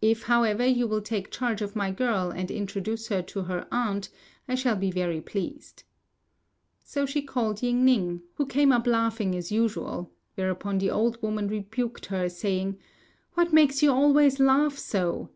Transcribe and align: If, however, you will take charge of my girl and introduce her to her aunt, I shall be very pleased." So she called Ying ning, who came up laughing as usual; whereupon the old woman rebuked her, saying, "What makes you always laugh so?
If, 0.00 0.22
however, 0.22 0.64
you 0.64 0.86
will 0.86 1.00
take 1.00 1.28
charge 1.32 1.60
of 1.60 1.74
my 1.74 1.90
girl 1.90 2.30
and 2.30 2.52
introduce 2.52 3.08
her 3.08 3.20
to 3.22 3.42
her 3.42 3.66
aunt, 3.72 4.10
I 4.46 4.54
shall 4.54 4.76
be 4.76 4.92
very 4.92 5.20
pleased." 5.20 5.82
So 6.84 7.04
she 7.04 7.20
called 7.20 7.64
Ying 7.64 7.84
ning, 7.84 8.22
who 8.34 8.46
came 8.46 8.70
up 8.70 8.86
laughing 8.86 9.34
as 9.34 9.50
usual; 9.50 10.12
whereupon 10.36 10.78
the 10.78 10.90
old 10.92 11.20
woman 11.20 11.48
rebuked 11.48 12.06
her, 12.06 12.28
saying, 12.28 12.78
"What 13.34 13.52
makes 13.52 13.82
you 13.82 13.90
always 13.90 14.38
laugh 14.38 14.78
so? 14.78 15.30